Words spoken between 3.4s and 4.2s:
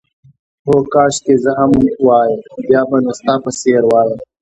په څېر وای.